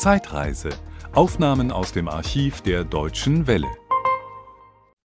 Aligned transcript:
Zeitreise. 0.00 0.70
Aufnahmen 1.12 1.70
aus 1.70 1.92
dem 1.92 2.08
Archiv 2.08 2.62
der 2.62 2.84
Deutschen 2.84 3.46
Welle. 3.46 3.68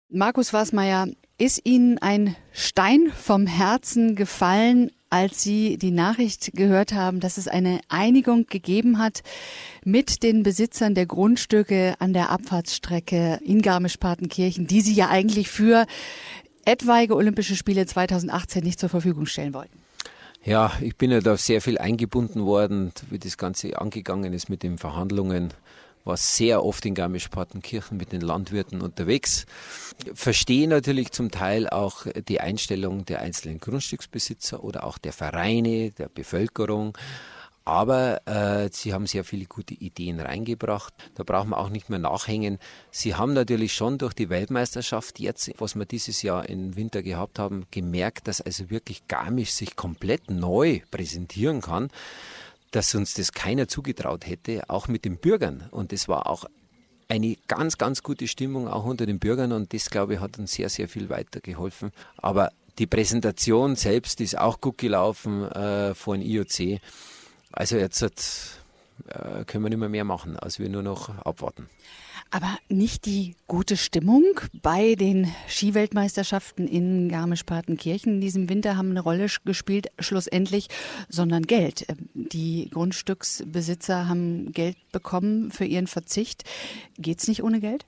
Markus 0.09 0.51
Wasmeier, 0.51 1.07
ist 1.37 1.61
Ihnen 1.63 1.97
ein 1.99 2.35
Stein 2.51 3.09
vom 3.15 3.47
Herzen 3.47 4.17
gefallen, 4.17 4.91
als 5.09 5.41
Sie 5.41 5.77
die 5.77 5.91
Nachricht 5.91 6.51
gehört 6.55 6.91
haben, 6.91 7.21
dass 7.21 7.37
es 7.37 7.47
eine 7.47 7.79
Einigung 7.87 8.47
gegeben 8.47 8.99
hat 8.99 9.21
mit 9.85 10.23
den 10.23 10.43
Besitzern 10.43 10.93
der 10.93 11.05
Grundstücke 11.05 11.95
an 11.99 12.11
der 12.11 12.29
Abfahrtsstrecke 12.29 13.39
in 13.45 13.61
Garmisch-Partenkirchen, 13.61 14.67
die 14.67 14.81
Sie 14.81 14.93
ja 14.93 15.07
eigentlich 15.07 15.49
für 15.49 15.85
etwaige 16.65 17.15
Olympische 17.15 17.55
Spiele 17.55 17.85
2018 17.85 18.61
nicht 18.61 18.79
zur 18.79 18.89
Verfügung 18.89 19.25
stellen 19.25 19.53
wollten? 19.53 19.80
Ja, 20.43 20.71
ich 20.81 20.95
bin 20.95 21.11
ja 21.11 21.19
da 21.19 21.37
sehr 21.37 21.61
viel 21.61 21.77
eingebunden 21.77 22.45
worden, 22.45 22.91
wie 23.11 23.19
das 23.19 23.37
Ganze 23.37 23.79
angegangen 23.79 24.33
ist 24.33 24.49
mit 24.49 24.63
den 24.63 24.79
Verhandlungen. 24.79 25.53
War 26.03 26.17
sehr 26.17 26.65
oft 26.65 26.83
in 26.87 26.95
Garmisch-Partenkirchen 26.95 27.95
mit 27.95 28.11
den 28.11 28.21
Landwirten 28.21 28.81
unterwegs. 28.81 29.45
Verstehe 30.15 30.67
natürlich 30.67 31.11
zum 31.11 31.29
Teil 31.29 31.69
auch 31.69 32.07
die 32.27 32.41
Einstellung 32.41 33.05
der 33.05 33.21
einzelnen 33.21 33.59
Grundstücksbesitzer 33.59 34.63
oder 34.63 34.83
auch 34.83 34.97
der 34.97 35.13
Vereine, 35.13 35.91
der 35.91 36.09
Bevölkerung. 36.09 36.97
Aber 37.71 38.27
äh, 38.27 38.69
sie 38.73 38.93
haben 38.93 39.07
sehr 39.07 39.23
viele 39.23 39.45
gute 39.45 39.73
Ideen 39.73 40.19
reingebracht. 40.19 40.93
Da 41.15 41.23
braucht 41.23 41.47
man 41.47 41.57
auch 41.57 41.69
nicht 41.69 41.89
mehr 41.89 41.99
nachhängen. 41.99 42.59
Sie 42.91 43.15
haben 43.15 43.31
natürlich 43.31 43.73
schon 43.73 43.97
durch 43.97 44.13
die 44.13 44.29
Weltmeisterschaft 44.29 45.21
jetzt, 45.21 45.49
was 45.57 45.75
wir 45.75 45.85
dieses 45.85 46.21
Jahr 46.21 46.49
im 46.49 46.75
Winter 46.75 47.01
gehabt 47.01 47.39
haben, 47.39 47.67
gemerkt, 47.71 48.27
dass 48.27 48.41
also 48.41 48.69
wirklich 48.69 49.07
Garmisch 49.07 49.53
sich 49.53 49.77
komplett 49.77 50.29
neu 50.29 50.81
präsentieren 50.91 51.61
kann, 51.61 51.87
dass 52.71 52.93
uns 52.93 53.13
das 53.13 53.31
keiner 53.31 53.69
zugetraut 53.69 54.27
hätte, 54.27 54.69
auch 54.69 54.89
mit 54.89 55.05
den 55.05 55.15
Bürgern. 55.15 55.69
Und 55.71 55.93
das 55.93 56.09
war 56.09 56.27
auch 56.27 56.43
eine 57.07 57.37
ganz, 57.47 57.77
ganz 57.77 58.03
gute 58.03 58.27
Stimmung 58.27 58.67
auch 58.67 58.83
unter 58.83 59.05
den 59.05 59.19
Bürgern 59.19 59.53
und 59.53 59.73
das, 59.73 59.89
glaube 59.89 60.15
ich, 60.15 60.19
hat 60.19 60.37
uns 60.37 60.51
sehr, 60.51 60.67
sehr 60.67 60.89
viel 60.89 61.09
weitergeholfen. 61.09 61.91
Aber 62.17 62.51
die 62.79 62.87
Präsentation 62.87 63.77
selbst 63.77 64.19
ist 64.19 64.37
auch 64.37 64.59
gut 64.59 64.77
gelaufen 64.77 65.49
äh, 65.49 65.93
dem 65.93 66.21
IOC. 66.21 66.81
Also 67.51 67.77
jetzt 67.77 68.01
äh, 68.01 69.45
können 69.45 69.63
wir 69.63 69.69
nicht 69.69 69.79
mehr 69.79 69.89
mehr 69.89 70.03
machen, 70.03 70.37
als 70.37 70.59
wir 70.59 70.69
nur 70.69 70.83
noch 70.83 71.09
abwarten. 71.09 71.67
Aber 72.33 72.57
nicht 72.69 73.05
die 73.05 73.35
gute 73.45 73.75
Stimmung 73.75 74.23
bei 74.61 74.95
den 74.95 75.29
Skiweltmeisterschaften 75.49 76.65
in 76.65 77.09
Garmisch-Partenkirchen 77.09 78.15
in 78.15 78.21
diesem 78.21 78.47
Winter 78.47 78.77
haben 78.77 78.91
eine 78.91 79.01
Rolle 79.01 79.27
gespielt, 79.43 79.87
schlussendlich, 79.99 80.69
sondern 81.09 81.43
Geld. 81.43 81.85
Ähm, 81.89 82.09
die 82.13 82.69
Grundstücksbesitzer 82.71 84.07
haben 84.07 84.53
Geld 84.53 84.77
bekommen 84.93 85.51
für 85.51 85.65
ihren 85.65 85.87
Verzicht. 85.87 86.45
Geht 86.97 87.19
es 87.19 87.27
nicht 87.27 87.43
ohne 87.43 87.59
Geld? 87.59 87.85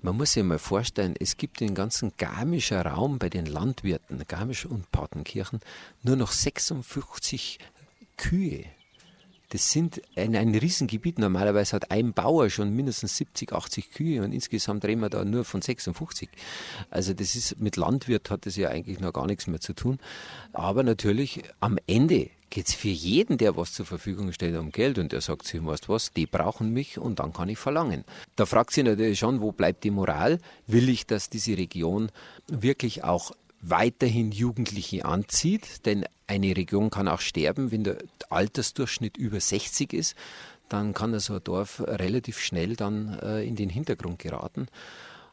Man 0.00 0.16
muss 0.16 0.32
sich 0.32 0.42
mal 0.42 0.58
vorstellen, 0.58 1.14
es 1.20 1.36
gibt 1.36 1.60
den 1.60 1.74
ganzen 1.74 2.12
Garmischer 2.16 2.86
Raum 2.86 3.18
bei 3.18 3.28
den 3.28 3.44
Landwirten, 3.44 4.22
Garmisch 4.26 4.64
und 4.64 4.90
Partenkirchen, 4.90 5.60
nur 6.02 6.16
noch 6.16 6.32
56 6.32 7.58
Kühe. 8.20 8.64
Das 9.48 9.72
sind 9.72 10.00
ein, 10.14 10.36
ein 10.36 10.54
Riesengebiet. 10.54 11.18
Normalerweise 11.18 11.74
hat 11.74 11.90
ein 11.90 12.12
Bauer 12.12 12.50
schon 12.50 12.72
mindestens 12.76 13.16
70, 13.16 13.52
80 13.52 13.90
Kühe 13.90 14.22
und 14.22 14.32
insgesamt 14.32 14.84
reden 14.84 15.00
wir 15.00 15.08
da 15.08 15.24
nur 15.24 15.44
von 15.44 15.62
56. 15.62 16.28
Also 16.90 17.14
das 17.14 17.34
ist 17.34 17.58
mit 17.58 17.76
Landwirt 17.76 18.30
hat 18.30 18.46
das 18.46 18.56
ja 18.56 18.68
eigentlich 18.68 19.00
noch 19.00 19.12
gar 19.12 19.26
nichts 19.26 19.46
mehr 19.48 19.58
zu 19.58 19.72
tun. 19.72 19.98
Aber 20.52 20.82
natürlich 20.82 21.42
am 21.58 21.78
Ende 21.88 22.30
geht 22.50 22.68
es 22.68 22.74
für 22.74 22.88
jeden, 22.88 23.38
der 23.38 23.56
was 23.56 23.72
zur 23.72 23.86
Verfügung 23.86 24.32
stellt, 24.32 24.56
um 24.56 24.70
Geld 24.70 24.98
und 24.98 25.12
der 25.12 25.20
sagt 25.20 25.46
sich, 25.46 25.64
weißt 25.64 25.88
was, 25.88 26.12
die 26.12 26.26
brauchen 26.26 26.72
mich 26.72 26.98
und 26.98 27.20
dann 27.20 27.32
kann 27.32 27.48
ich 27.48 27.58
verlangen. 27.58 28.04
Da 28.36 28.44
fragt 28.44 28.72
sich 28.72 28.84
natürlich 28.84 29.18
schon, 29.18 29.40
wo 29.40 29.50
bleibt 29.50 29.82
die 29.82 29.90
Moral? 29.90 30.38
Will 30.66 30.88
ich, 30.88 31.06
dass 31.06 31.30
diese 31.30 31.56
Region 31.56 32.12
wirklich 32.48 33.02
auch 33.02 33.32
weiterhin 33.60 34.32
Jugendliche 34.32 35.04
anzieht, 35.04 35.86
denn 35.86 36.04
eine 36.26 36.56
Region 36.56 36.90
kann 36.90 37.08
auch 37.08 37.20
sterben, 37.20 37.70
wenn 37.70 37.84
der 37.84 37.98
Altersdurchschnitt 38.30 39.16
über 39.16 39.40
60 39.40 39.92
ist, 39.92 40.14
dann 40.68 40.94
kann 40.94 41.18
so 41.18 41.34
ein 41.34 41.44
Dorf 41.44 41.82
relativ 41.86 42.38
schnell 42.38 42.76
dann 42.76 43.18
äh, 43.20 43.42
in 43.42 43.56
den 43.56 43.68
Hintergrund 43.68 44.18
geraten. 44.18 44.68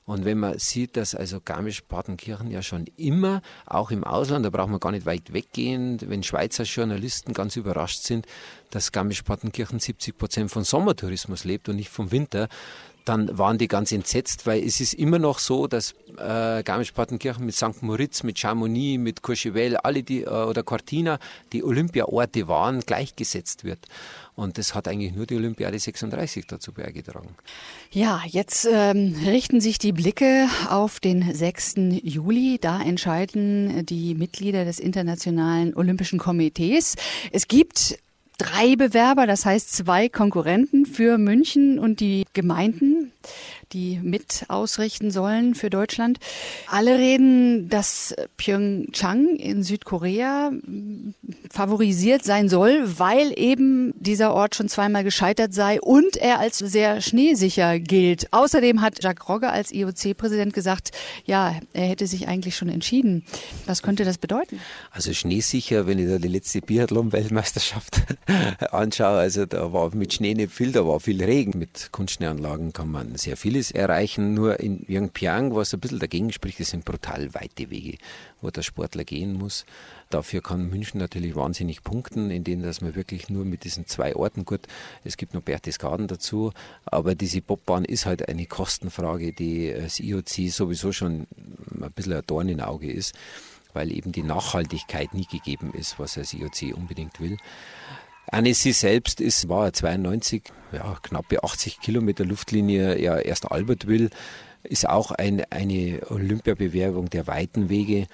Und 0.08 0.24
wenn 0.24 0.40
man 0.40 0.58
sieht, 0.58 0.96
dass 0.96 1.16
also 1.16 1.42
Garmisch-Partenkirchen 1.44 2.50
ja 2.50 2.62
schon 2.62 2.86
immer, 2.96 3.42
auch 3.66 3.92
im 3.92 4.06
Ausland, 4.06 4.46
da 4.46 4.50
braucht 4.50 4.70
man 4.70 4.80
gar 4.80 4.94
nicht 4.94 5.06
weit 5.06 5.34
weggehen, 5.34 6.00
wenn 6.02 6.24
Schweizer 6.24 6.64
Journalisten 6.64 7.34
ganz 7.34 7.58
überrascht 7.58 8.04
sind, 8.04 8.26
dass 8.70 8.94
Garmisch-Partenkirchen 8.94 9.80
70 9.80 10.18
Prozent 10.18 10.50
von 10.50 10.64
Sommertourismus 10.64 11.44
lebt 11.44 11.68
und 11.68 11.76
nicht 11.76 11.90
vom 11.90 12.12
Winter, 12.12 12.48
dann 13.04 13.38
waren 13.38 13.58
die 13.58 13.68
ganz 13.68 13.92
entsetzt, 13.92 14.46
weil 14.46 14.64
es 14.64 14.80
ist 14.80 14.94
immer 14.94 15.20
noch 15.20 15.40
so, 15.40 15.68
dass 15.68 15.94
äh, 16.18 16.64
Garmisch-Partenkirchen 16.64 17.46
mit 17.46 17.56
St. 17.56 17.82
Moritz, 17.82 18.24
mit 18.24 18.40
Chamonix, 18.40 19.00
mit 19.02 19.22
Courchevel, 19.22 19.78
alle 19.78 20.04
die 20.04 20.24
äh, 20.24 20.30
oder 20.30 20.64
Cortina, 20.64 21.20
die 21.54 21.64
Olympiaorte 21.64 22.48
waren, 22.48 22.82
gleichgesetzt 22.82 23.64
wird. 23.64 23.80
Und 24.36 24.58
das 24.58 24.76
hat 24.76 24.88
eigentlich 24.88 25.14
nur 25.16 25.26
die 25.26 25.36
Olympiade 25.36 25.80
36 25.80 26.46
dazu 26.46 26.72
beigetragen. 26.72 27.36
Ja, 27.92 28.22
jetzt 28.28 28.68
ähm, 28.72 29.16
richten 29.26 29.62
sich 29.62 29.80
die 29.80 29.94
Blicke 29.94 30.48
auf 30.70 31.00
den 31.00 31.34
6. 31.34 31.76
Juli. 32.04 32.60
Da 32.62 32.82
entscheiden 32.82 33.86
die 33.86 34.14
Mitglieder 34.14 34.64
des 34.64 34.80
Internationalen 34.80 35.76
Olympischen 35.76 36.20
Komitees. 36.20 36.96
Es 37.32 37.48
gibt 37.48 37.98
drei 38.38 38.76
Bewerber, 38.76 39.26
das 39.26 39.46
heißt 39.46 39.76
zwei 39.76 40.10
Konkurrenten 40.10 40.86
für 40.86 41.18
München 41.18 41.80
und 41.80 42.00
die 42.00 42.26
Gemeinden 42.34 43.12
die 43.74 44.00
mit 44.02 44.46
ausrichten 44.48 45.12
sollen 45.12 45.56
für 45.56 45.70
Deutschland. 45.70 46.20
Alle 46.68 46.98
reden, 46.98 47.70
dass 47.70 48.16
Pyeongchang 48.38 49.36
in 49.36 49.64
Südkorea 49.64 50.52
favorisiert 51.52 52.24
sein 52.24 52.50
soll, 52.50 52.84
weil 53.00 53.34
eben 53.38 53.94
dieser 54.00 54.34
Ort 54.34 54.56
schon 54.56 54.70
zweimal 54.70 55.04
gescheitert 55.04 55.54
sei 55.54 55.80
und 55.82 56.18
er 56.18 56.40
als 56.40 56.60
sehr 56.60 57.02
schneesicher 57.02 57.80
gilt. 57.80 58.32
Außerdem 58.32 58.82
hat 58.82 59.04
Jacques 59.04 59.28
Rogge 59.28 59.50
als 59.50 59.72
IOC-Präsident 59.72 60.54
gesagt, 60.54 60.92
ja, 61.26 61.56
er 61.74 61.86
hätte 61.86 62.08
sich 62.08 62.28
eigentlich 62.28 62.56
schon 62.56 62.70
entschieden. 62.70 63.24
Was 63.66 63.82
könnte 63.82 64.06
das 64.06 64.18
bedeuten? 64.18 64.60
Also 64.92 65.14
schneesicher, 65.14 65.88
wenn 65.88 66.00
ich 66.00 66.08
da 66.08 66.18
die 66.18 66.28
letzte 66.28 66.62
Biathlon-Weltmeisterschaft 66.62 68.04
anschaue, 68.72 69.18
also 69.18 69.46
da 69.46 69.74
war 69.74 69.94
mit 69.96 70.14
Schnee 70.14 70.34
nicht 70.34 70.52
viel, 70.52 70.72
da 70.72 70.86
war 70.86 71.00
viel 71.00 71.24
Regen. 71.24 71.58
Mit 71.58 71.90
Kunstschneeanlagen 71.92 72.74
kann 72.74 72.90
man 72.90 73.16
sehr 73.16 73.38
viele 73.38 73.57
vieles 73.58 73.72
erreichen. 73.72 74.34
Nur 74.34 74.60
in 74.60 74.86
Yangpyang, 74.88 75.56
was 75.56 75.74
ein 75.74 75.80
bisschen 75.80 76.00
dagegen 76.00 76.32
spricht, 76.32 76.60
das 76.60 76.70
sind 76.70 76.86
brutal 76.86 77.34
weite 77.34 77.70
Wege, 77.72 77.98
wo 78.42 78.52
der 78.52 78.62
Sportler 78.62 79.04
gehen 79.04 79.34
muss. 79.34 79.66
Dafür 80.10 80.42
kann 80.42 80.70
München 80.70 81.00
natürlich 81.00 81.36
wahnsinnig 81.36 81.84
punkten, 81.84 82.30
indem 82.30 82.62
dass 82.62 82.82
man 82.82 82.96
wirklich 82.96 83.30
nur 83.30 83.46
mit 83.46 83.64
diesen 83.64 83.88
zwei 83.88 84.16
Orten, 84.16 84.46
gut, 84.46 84.62
es 85.04 85.18
gibt 85.18 85.34
noch 85.34 85.42
Berchtesgaden 85.42 86.08
dazu, 86.08 86.54
aber 86.86 87.16
diese 87.16 87.42
Bobbahn 87.42 87.84
ist 87.84 88.06
halt 88.06 88.30
eine 88.30 88.46
Kostenfrage, 88.46 89.34
die 89.34 89.74
das 89.74 90.00
IOC 90.00 90.52
sowieso 90.52 90.92
schon 90.92 91.28
ein 91.82 91.92
bisschen 91.96 92.14
ein 92.14 92.24
Dorn 92.28 92.50
im 92.50 92.60
Auge 92.60 92.92
ist, 92.92 93.16
weil 93.74 93.92
eben 93.92 94.12
die 94.12 94.24
Nachhaltigkeit 94.24 95.14
nie 95.14 95.26
gegeben 95.26 95.74
ist, 95.74 96.00
was 96.00 96.14
das 96.14 96.34
IOC 96.34 96.76
unbedingt 96.76 97.20
will. 97.20 97.38
Annecy 98.32 98.74
selbst 98.74 99.22
ist, 99.22 99.48
war 99.50 99.72
92, 99.72 100.44
ja, 100.72 100.98
knappe 101.02 101.44
80 101.44 101.80
Kilometer 101.80 102.26
Luftlinie, 102.26 103.00
ja, 103.00 103.18
erst 103.18 103.52
Albertville, 103.52 104.10
ist 104.64 104.88
auch 104.88 105.12
ein, 105.12 105.44
eine 105.50 106.02
Olympiabewerbung 106.10 107.10
der 107.10 107.28
weiten 107.28 107.70
Wege. 107.70 108.08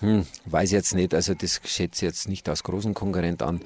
Hm, 0.00 0.26
weiß 0.46 0.72
jetzt 0.72 0.94
nicht, 0.94 1.14
also 1.14 1.34
das 1.34 1.60
schätze 1.64 2.04
ich 2.04 2.10
jetzt 2.10 2.28
nicht 2.28 2.48
als 2.48 2.64
großen 2.64 2.92
Konkurrent 2.92 3.42
an. 3.42 3.60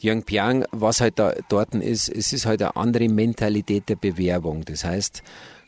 Yangpyang, 0.00 0.64
was 0.72 1.00
halt 1.00 1.18
da 1.18 1.34
dort 1.48 1.74
ist, 1.74 2.08
es 2.08 2.32
ist 2.32 2.46
halt 2.46 2.60
eine 2.60 2.76
andere 2.76 3.08
Mentalität 3.08 3.88
der 3.88 3.96
Bewerbung. 3.96 4.64
Das 4.64 4.84
heißt, 4.84 5.22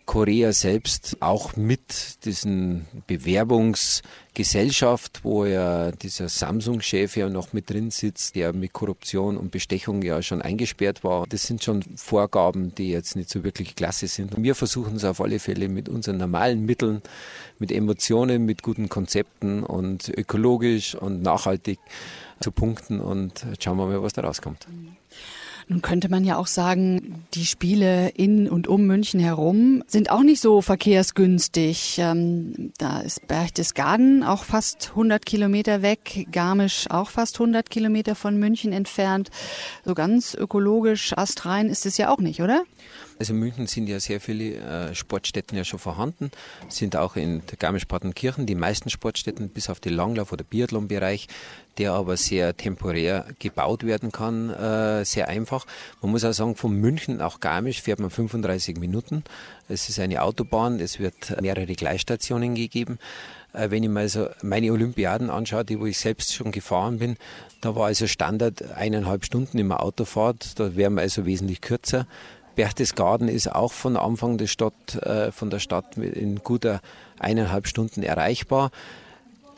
Korea 0.08 0.52
selbst 0.52 1.19
auch 1.20 1.55
mit 1.55 2.25
diesen 2.25 2.87
Bewerbungsgesellschaft, 3.06 5.22
wo 5.22 5.44
ja 5.44 5.90
dieser 5.90 6.31
Samsung-Chef 6.31 7.19
ja 7.19 7.28
noch 7.28 7.52
mit 7.52 7.69
drin 7.69 7.90
sitzt, 7.90 8.34
der 8.34 8.55
mit 8.55 8.72
Korruption 8.72 9.37
und 9.37 9.50
Bestechung 9.50 10.00
ja 10.00 10.22
schon 10.22 10.40
eingesperrt 10.40 11.05
war. 11.05 11.26
Das 11.28 11.43
sind 11.43 11.62
schon 11.62 11.82
Vorgaben, 11.96 12.75
die 12.75 12.88
jetzt 12.88 13.16
nicht 13.16 13.28
so 13.28 13.44
wirklich 13.44 13.76
klasse 13.76 14.06
sind. 14.06 14.43
Wir 14.43 14.55
versuchen 14.55 14.96
es 14.96 15.05
auf 15.05 15.20
alle 15.20 15.40
Fälle 15.40 15.69
mit 15.69 15.90
unseren 15.90 16.16
normalen 16.16 16.64
Mitteln, 16.64 17.02
mit 17.58 17.70
Emotionen, 17.70 18.46
mit 18.46 18.62
guten 18.62 18.88
Konzepten 18.88 19.62
und 19.62 20.08
ökologisch 20.08 20.94
und 20.94 21.20
nachhaltig 21.20 21.81
zu 22.40 22.50
punkten 22.50 23.00
und 23.00 23.44
schauen 23.61 23.76
wir 23.76 23.84
mal, 23.84 24.02
was 24.02 24.14
da 24.14 24.22
rauskommt. 24.22 24.66
Nun 25.70 25.82
könnte 25.82 26.08
man 26.08 26.24
ja 26.24 26.38
auch 26.38 26.46
sagen, 26.46 27.26
die 27.34 27.44
Spiele 27.44 28.08
in 28.10 28.48
und 28.48 28.68
um 28.68 28.86
München 28.86 29.20
herum 29.20 29.84
sind 29.86 30.10
auch 30.10 30.22
nicht 30.22 30.40
so 30.40 30.62
verkehrsgünstig. 30.62 31.98
Ähm, 31.98 32.72
da 32.78 33.00
ist 33.00 33.28
Berchtesgaden 33.28 34.24
auch 34.24 34.44
fast 34.44 34.90
100 34.90 35.26
Kilometer 35.26 35.82
weg, 35.82 36.26
Garmisch 36.32 36.86
auch 36.88 37.10
fast 37.10 37.36
100 37.36 37.68
Kilometer 37.68 38.14
von 38.14 38.38
München 38.38 38.72
entfernt. 38.72 39.30
So 39.84 39.94
ganz 39.94 40.34
ökologisch 40.34 41.12
astrein 41.12 41.68
ist 41.68 41.84
es 41.84 41.98
ja 41.98 42.10
auch 42.10 42.18
nicht, 42.18 42.40
oder? 42.40 42.64
Also 43.18 43.34
in 43.34 43.40
München 43.40 43.66
sind 43.66 43.88
ja 43.88 44.00
sehr 44.00 44.20
viele 44.20 44.54
äh, 44.54 44.94
Sportstätten 44.94 45.58
ja 45.58 45.64
schon 45.64 45.80
vorhanden, 45.80 46.30
sind 46.68 46.96
auch 46.96 47.16
in 47.16 47.42
der 47.46 47.58
Garmisch-Partenkirchen 47.58 48.46
die 48.46 48.54
meisten 48.54 48.90
Sportstätten, 48.90 49.50
bis 49.50 49.68
auf 49.68 49.80
den 49.80 49.94
Langlauf- 49.94 50.32
oder 50.32 50.44
Biathlon-Bereich, 50.44 51.26
der 51.78 51.92
aber 51.92 52.16
sehr 52.16 52.56
temporär 52.56 53.26
gebaut 53.38 53.84
werden 53.84 54.12
kann, 54.12 54.50
äh, 54.50 55.04
sehr 55.04 55.28
einfach. 55.28 55.66
Man 56.02 56.10
muss 56.10 56.25
auch 56.25 56.32
sagen, 56.32 56.56
von 56.56 56.72
München 56.72 57.19
nach 57.19 57.40
Garmisch 57.40 57.82
fährt 57.82 58.00
man 58.00 58.10
35 58.10 58.78
Minuten. 58.78 59.25
Es 59.69 59.88
ist 59.88 59.98
eine 59.98 60.22
Autobahn, 60.22 60.80
es 60.80 60.98
wird 60.98 61.40
mehrere 61.40 61.75
Gleisstationen 61.75 62.54
gegeben 62.54 62.98
äh, 63.52 63.70
wenn 63.70 63.82
ich 63.82 63.88
mal 63.88 64.08
so 64.08 64.28
meine 64.42 64.72
Olympiaden 64.72 65.30
anschaue, 65.30 65.64
die 65.64 65.80
wo 65.80 65.86
ich 65.86 65.98
selbst 65.98 66.34
schon 66.34 66.52
gefahren 66.52 66.98
bin, 66.98 67.16
da 67.60 67.75
war 67.75 67.86
also 67.86 68.06
Standard 68.06 68.72
eineinhalb 68.72 69.25
Stunden 69.25 69.58
immer 69.58 69.82
Autofahrt, 69.82 70.58
da 70.60 70.76
wären 70.76 70.94
wir 70.94 71.02
also 71.02 71.26
wesentlich 71.26 71.60
kürzer. 71.60 72.06
Berchtesgaden 72.54 73.28
ist 73.28 73.52
auch 73.52 73.72
von 73.72 73.96
Anfang 73.96 74.36
der 74.36 74.48
Stadt, 74.48 74.96
äh, 74.96 75.30
von 75.30 75.48
der 75.48 75.60
Stadt 75.60 75.96
in 75.96 76.40
guter 76.42 76.80
eineinhalb 77.19 77.69
Stunden 77.69 78.02
erreichbar. 78.02 78.70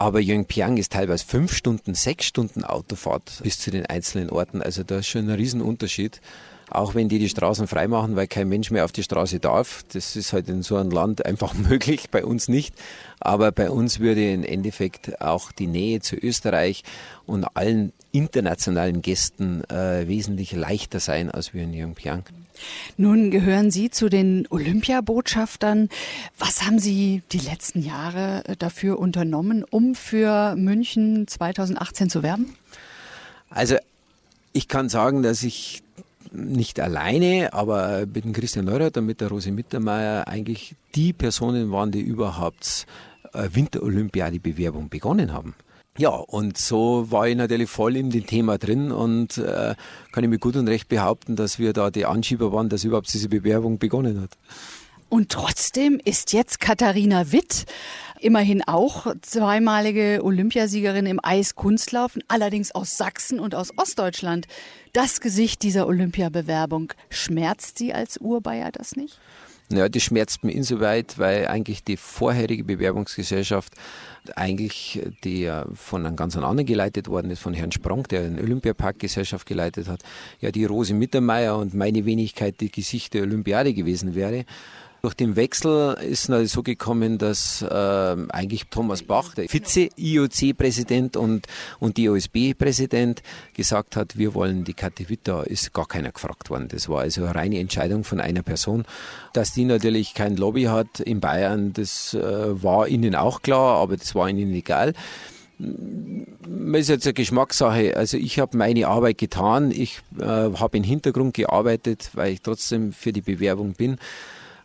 Aber 0.01 0.19
Yongpyang 0.19 0.79
ist 0.79 0.93
teilweise 0.93 1.27
fünf 1.27 1.55
Stunden, 1.55 1.93
sechs 1.93 2.25
Stunden 2.25 2.65
Autofahrt 2.65 3.41
bis 3.43 3.59
zu 3.59 3.71
den 3.71 3.85
einzelnen 3.85 4.31
Orten. 4.31 4.63
Also 4.63 4.83
da 4.83 5.01
ist 5.01 5.09
schon 5.09 5.29
ein 5.29 5.35
Riesenunterschied. 5.35 6.23
Auch 6.71 6.95
wenn 6.95 7.11
die 7.11 7.19
die 7.19 7.29
Straßen 7.29 7.67
freimachen, 7.67 8.17
weil 8.17 8.27
kein 8.27 8.49
Mensch 8.49 8.71
mehr 8.71 8.87
auf 8.87 8.93
die 8.93 9.03
Straße 9.03 9.41
darf. 9.41 9.85
Das 9.93 10.17
ist 10.17 10.33
halt 10.33 10.49
in 10.49 10.63
so 10.63 10.77
einem 10.77 10.91
Land 10.91 11.27
einfach 11.27 11.53
möglich, 11.69 12.09
bei 12.11 12.25
uns 12.25 12.49
nicht. 12.49 12.75
Aber 13.21 13.53
bei 13.53 13.71
uns 13.71 14.01
würde 14.01 14.33
im 14.33 14.43
Endeffekt 14.43 15.21
auch 15.21 15.53
die 15.53 15.67
Nähe 15.67 16.01
zu 16.01 16.17
Österreich 16.17 16.83
und 17.27 17.45
allen 17.55 17.93
internationalen 18.11 19.03
Gästen 19.03 19.65
äh, 19.69 20.09
wesentlich 20.09 20.53
leichter 20.53 20.99
sein 20.99 21.31
als 21.31 21.53
wir 21.53 21.65
in 21.65 21.75
Yongpyang. 21.75 22.25
Nun 22.97 23.31
gehören 23.31 23.71
Sie 23.71 23.91
zu 23.91 24.09
den 24.09 24.47
Olympiabotschaftern. 24.51 25.89
Was 26.39 26.63
haben 26.63 26.79
Sie 26.79 27.23
die 27.33 27.39
letzten 27.39 27.83
Jahre 27.83 28.45
äh, 28.47 28.57
dafür 28.57 28.99
unternommen, 28.99 29.65
um 29.69 29.95
für 29.95 30.55
München 30.57 31.27
2018 31.27 32.11
zu 32.11 32.23
werben? 32.23 32.55
Also 33.51 33.77
ich 34.53 34.69
kann 34.69 34.89
sagen, 34.89 35.23
dass 35.23 35.43
ich 35.43 35.83
nicht 36.33 36.79
alleine, 36.81 37.53
aber 37.53 38.07
mit 38.07 38.25
dem 38.25 38.33
Christian 38.33 38.65
Neurath 38.65 38.97
und 38.97 39.07
mit 39.07 39.21
der 39.21 39.29
Rose 39.29 39.51
Mittermeier 39.51 40.29
eigentlich 40.29 40.75
die 40.95 41.13
Personen 41.13 41.73
waren, 41.73 41.91
die 41.91 42.01
überhaupt 42.01 42.87
äh, 43.33 43.49
Winterolympiade-Bewerbung 43.53 44.89
begonnen 44.89 45.33
haben. 45.33 45.55
Ja, 45.99 46.11
und 46.11 46.57
so 46.57 47.11
war 47.11 47.29
ich 47.29 47.37
natürlich 47.37 47.69
voll 47.69 47.97
in 47.97 48.11
dem 48.11 48.27
Thema 48.27 48.59
drin 48.59 48.93
und 48.93 49.39
äh, 49.39 49.75
kann 50.13 50.25
ich 50.25 50.31
mir 50.31 50.39
gut 50.39 50.57
und 50.57 50.69
recht 50.69 50.89
behaupten, 50.89 51.37
dass 51.37 51.59
wir 51.59 51.73
da 51.73 51.91
die 51.91 52.07
Anschieber 52.07 52.53
waren, 52.53 52.69
dass 52.69 52.85
überhaupt 52.85 53.13
diese 53.13 53.29
Bewerbung 53.29 53.79
begonnen 53.79 54.21
hat. 54.21 54.31
Und 55.09 55.31
trotzdem 55.31 56.01
ist 56.05 56.33
jetzt 56.33 56.61
Katharina 56.61 57.33
Witt 57.33 57.67
immerhin 58.21 58.63
auch 58.63 59.09
zweimalige 59.23 60.21
Olympiasiegerin 60.23 61.07
im 61.07 61.19
Eiskunstlaufen, 61.21 62.23
allerdings 62.29 62.73
aus 62.73 62.97
Sachsen 62.97 63.41
und 63.41 63.57
aus 63.57 63.77
Ostdeutschland. 63.77 64.47
Das 64.93 65.21
Gesicht 65.21 65.63
dieser 65.63 65.89
Olympiabewerbung, 65.89 66.93
schmerzt 67.09 67.79
sie 67.79 67.93
als 67.93 68.19
Urbayer 68.19 68.71
das 68.71 68.95
nicht? 68.95 69.19
Ja, 69.73 69.89
das 69.89 70.03
schmerzt 70.03 70.43
mir 70.43 70.51
insoweit, 70.51 71.17
weil 71.19 71.47
eigentlich 71.47 71.85
die 71.85 71.97
vorherige 71.97 72.65
Bewerbungsgesellschaft 72.65 73.73
eigentlich 74.35 75.01
die 75.23 75.51
von 75.75 76.05
einem 76.05 76.17
ganz 76.17 76.37
anderen 76.37 76.67
geleitet 76.67 77.07
worden 77.09 77.31
ist, 77.31 77.41
von 77.41 77.55
Herrn 77.55 77.71
Sprong, 77.71 78.03
der 78.09 78.23
eine 78.23 78.43
Olympiapark-Gesellschaft 78.43 79.47
geleitet 79.47 79.87
hat, 79.89 80.03
ja 80.41 80.51
die 80.51 80.65
Rose 80.65 80.93
Mittermeier 80.93 81.57
und 81.57 81.73
meine 81.73 82.05
Wenigkeit 82.05 82.61
die 82.61 82.71
Gesicht 82.71 83.15
der 83.15 83.23
Olympiade 83.23 83.73
gewesen 83.73 84.17
wäre. 84.17 84.45
Durch 85.03 85.15
den 85.15 85.37
Wechsel 85.37 85.95
ist 85.95 86.29
es 86.29 86.53
so 86.53 86.63
gekommen, 86.63 87.17
dass 87.17 87.63
äh, 87.63 87.67
eigentlich 88.29 88.67
Thomas 88.71 89.03
Bach, 89.03 89.35
der 89.35 89.49
Vize-IOC-Präsident 89.49 91.17
und, 91.17 91.47
und 91.79 91.97
DOSB-Präsident, 91.97 93.23
gesagt 93.55 93.97
hat, 93.97 94.19
wir 94.19 94.35
wollen 94.35 94.65
die 94.65 94.75
Witter, 95.09 95.47
ist 95.47 95.73
gar 95.73 95.87
keiner 95.87 96.13
gefragt 96.13 96.51
worden. 96.51 96.69
Das 96.69 96.89
war 96.89 97.01
also 97.01 97.25
eine 97.25 97.35
reine 97.35 97.61
Entscheidung 97.61 98.05
von 98.05 98.21
einer 98.21 98.43
Person. 98.43 98.85
Dass 99.33 99.53
die 99.53 99.65
natürlich 99.65 100.15
kein 100.15 100.37
Lobby 100.37 100.65
hat 100.65 101.01
in 101.01 101.21
Bayern, 101.21 101.73
das 101.73 102.15
äh, 102.15 102.63
war 102.63 102.89
ihnen 102.89 103.15
auch 103.15 103.43
klar, 103.43 103.79
aber 103.79 103.97
das 103.97 104.15
war 104.15 104.29
ihnen 104.29 104.53
egal 104.53 104.95
das 105.63 106.81
ist 106.81 106.89
jetzt 106.89 107.07
eine 107.07 107.15
Geschmackssache. 107.15 107.97
Also 107.97 108.17
ich 108.17 108.39
habe 108.39 108.57
meine 108.57 108.87
Arbeit 108.87 109.19
getan. 109.19 109.71
Ich 109.71 110.01
äh, 110.19 110.25
habe 110.25 110.77
im 110.77 110.85
Hintergrund 110.85 111.35
gearbeitet, 111.35 112.11
weil 112.15 112.33
ich 112.33 112.41
trotzdem 112.41 112.93
für 112.93 113.13
die 113.13 113.21
Bewerbung 113.21 113.75
bin. 113.75 113.99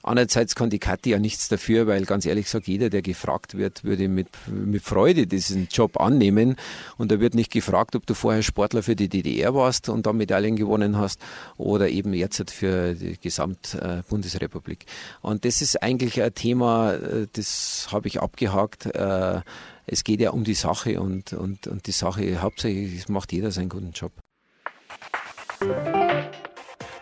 Andererseits 0.06 0.54
kann 0.54 0.70
die 0.70 0.78
Kathi 0.78 1.10
ja 1.10 1.20
nichts 1.20 1.48
dafür, 1.48 1.88
weil 1.88 2.06
ganz 2.06 2.26
ehrlich 2.26 2.46
gesagt, 2.46 2.68
jeder, 2.68 2.92
der 2.92 3.02
gefragt 3.02 3.58
wird, 3.58 3.84
würde 3.84 4.08
mit, 4.08 4.28
mit 4.48 4.84
Freude 4.84 5.26
diesen 5.26 5.68
Job 5.72 6.00
annehmen. 6.00 6.58
Und 6.98 7.12
da 7.12 7.20
wird 7.20 7.34
nicht 7.34 7.52
gefragt, 7.52 7.96
ob 7.96 8.06
du 8.06 8.14
vorher 8.14 8.44
Sportler 8.44 8.84
für 8.84 8.96
die 8.96 9.10
DDR 9.10 9.56
warst 9.56 9.90
und 9.90 10.06
da 10.06 10.14
Medaillen 10.14 10.58
gewonnen 10.58 10.98
hast 10.98 11.20
oder 11.58 11.90
eben 11.90 12.14
jetzt 12.14 12.52
für 12.52 12.94
die 12.94 13.18
Gesamtbundesrepublik. 13.20 14.86
Und 15.22 15.44
das 15.44 15.62
ist 15.62 15.82
eigentlich 15.82 16.22
ein 16.22 16.36
Thema, 16.36 16.94
äh, 16.94 17.26
das 17.34 17.88
habe 17.92 18.08
ich 18.08 18.22
abgehakt. 18.22 18.86
Äh, 18.86 19.42
es 19.88 20.04
geht 20.04 20.20
ja 20.20 20.32
um 20.32 20.44
die 20.44 20.54
Sache 20.54 21.02
und, 21.02 21.34
und, 21.34 21.68
und 21.68 21.88
die 21.88 21.92
Sache 21.92 22.42
hauptsächlich 22.42 23.10
macht 23.10 23.32
jeder 23.32 23.52
seinen 23.52 23.70
guten 23.70 23.92
Job. 23.92 24.12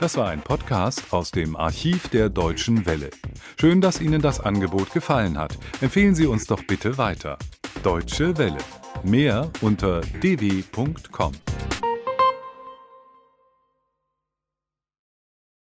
Das 0.03 0.17
war 0.17 0.27
ein 0.27 0.41
Podcast 0.41 1.13
aus 1.13 1.31
dem 1.31 1.55
Archiv 1.55 2.09
der 2.09 2.27
Deutschen 2.27 2.85
Welle. 2.85 3.09
Schön, 3.57 3.79
dass 3.79 4.01
Ihnen 4.01 4.21
das 4.21 4.41
Angebot 4.41 4.91
gefallen 4.91 5.37
hat. 5.37 5.57
Empfehlen 5.79 6.13
Sie 6.13 6.25
uns 6.25 6.45
doch 6.45 6.61
bitte 6.61 6.97
weiter. 6.97 7.37
Deutsche 7.83 8.37
Welle. 8.37 8.57
Mehr 9.05 9.49
unter 9.61 10.01
dw.com. 10.01 11.31